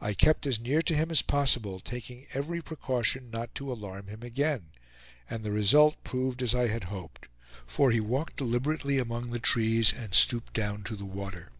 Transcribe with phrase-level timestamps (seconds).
[0.00, 4.22] I kept as near to him as possible, taking every precaution not to alarm him
[4.22, 4.70] again;
[5.28, 7.28] and the result proved as I had hoped:
[7.66, 11.52] for he walked deliberately among the trees, and stooped down to the water.